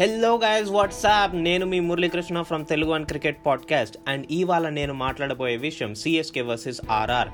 [0.00, 5.56] Hello guys what's up నేను మీ Muralikrishna from Telugu and cricket podcast and ఇవాళ నేను మాట్లాడబోయే
[5.56, 7.30] విషయం సిఎస్కే వర్సెస్ ఆర్ఆర్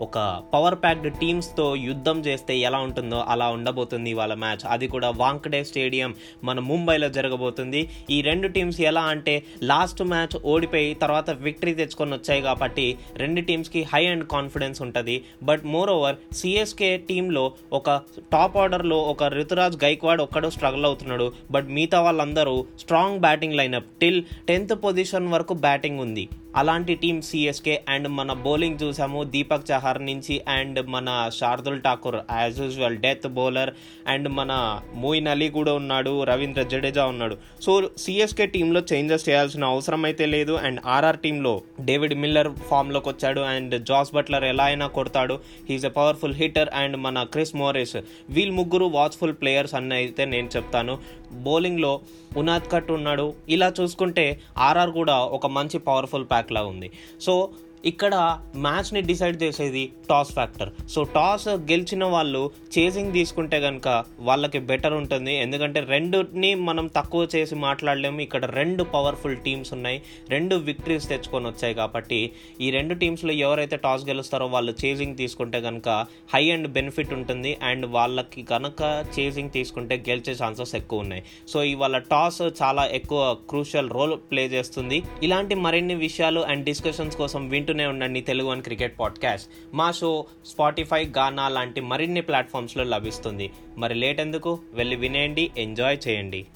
[0.00, 5.64] ఒక పవర్ ప్యాక్డ్ టీమ్స్తో యుద్ధం చేస్తే ఎలా ఉంటుందో అలా ఉండబోతుంది ఇవాళ మ్యాచ్ అది కూడా వాంకడే
[5.64, 6.14] స్టేడియం
[6.44, 7.80] మన ముంబైలో జరగబోతుంది.
[8.10, 12.86] ఈ రెండు టీమ్స్ ఎలా అంటే లాస్ట్ మ్యాచ్ ఓడిపోయి తర్వాత విక్టరీ తెచ్చుకొని వచ్చాయి కాబట్టి
[13.16, 15.16] రెండు టీమ్స్కి హై అండ్ కాన్ఫిడెన్స్ ఉంటుంది.
[15.42, 17.90] బట్ మోర్ ఓవర్ సిఎస్కే టీంలో ఒక
[18.32, 21.32] టాప్ ఆర్డర్లో ఒక ఋతురాజ్ గైక్వాడ్ ఒక్కడు స్ట్రగుల్ అవుతున్నాడు.
[21.50, 26.28] బట్ మిగతా వాళ్ళందరూ strong batting lineup till tenth position వరకు బ్యాటింగ్ ఉంది.
[26.56, 29.20] అలాంటి టీం సిఎస్కే అండ్ మన బౌలింగ్ చూసాము.
[29.34, 33.72] దీపక్ చహర్ నుంచి అండ్ మన Shardul Thakur as usual death bowler
[34.08, 37.36] and మన మోయిన్ అలీ కూడా ఉన్నాడు రవీంద్ర జడేజా ఉన్నాడు.
[37.62, 43.40] సో సిఎస్కే టీంలో చేంజెస్ చేయాల్సిన అవసరం అయితే లేదు అండ్ ఆర్ఆర్ టీంలో డేవిడ్ మిల్లర్ ఫామ్లోకి వచ్చాడు
[43.40, 45.38] అండ్ జాస్ బట్లర్ ఎలా అయినా కొడతాడు.
[45.68, 47.96] He's a powerful hitter and మన క్రిస్ మోరేస్
[48.30, 50.98] వీళ్ళు ముగ్గురు వాచ్ఫుల్ ప్లేయర్స్ అని అయితే నేను చెప్తాను.
[51.32, 52.00] బౌలింగ్లో
[52.36, 53.34] ఉనాద్ కట్ ఉన్నాడు.
[53.48, 56.90] ఇలా చూసుకుంటే ఆర్ఆర్ కూడా ఒక మంచి పవర్ఫుల్ ప్యాక్లా ఉంది.
[57.20, 57.50] సో
[57.84, 58.14] ఇక్కడ
[58.56, 65.34] మ్యాచ్ని డిసైడ్ చేసేది టాస్ ఫ్యాక్టర్ సో టాస్ గెలిచిన వాళ్ళు చేసింగ్ తీసుకుంటే కనుక వాళ్ళకి బెటర్ ఉంటుంది.
[65.36, 68.20] ఎందుకంటే రెండుని మనం తక్కువ చేసి మాట్లాడలేము.
[68.20, 70.02] ఇక్కడ రెండు పవర్ఫుల్ టీమ్స్ ఉన్నాయి.
[70.30, 75.88] రెండు విక్టరీస్ తెచ్చుకొని వచ్చాయి కాబట్టి ఈ రెండు టీమ్స్లో ఎవరైతే టాస్ గెలుస్తారో వాళ్ళు చేసింగ్ తీసుకుంటే కనుక
[76.34, 77.56] హై అండ్ బెనిఫిట్ ఉంటుంది.
[77.62, 81.24] అండ్ వాళ్ళకి కనుక చేసింగ్ తీసుకుంటే గెలిచే ఛాన్సెస్ ఎక్కువ ఉన్నాయి.
[81.48, 85.02] సో ఇవాళ టాస్ చాలా ఎక్కువ క్రూషియల్ రోల్ ప్లే చేస్తుంది.
[85.22, 89.50] ఇలాంటి మరిన్ని విషయాలు అండ్ డిస్కషన్స్ కోసం వింటూనే ఉండండి తెలుగు వన్ క్రికెట్ పాడ్కాస్ట్.
[89.74, 93.50] మా షో స్పాటిఫై గానా లాంటి మరిన్ని ప్లాట్ఫామ్స్లో లభిస్తుంది.
[93.78, 94.58] మరి లేట్ ఎందుకు?
[94.72, 96.46] వెళ్ళి వినేయండి ఎంజాయ్ చేయండి.